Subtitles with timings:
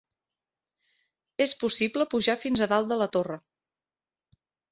[1.45, 3.39] És possible pujar fins a dalt de la torre.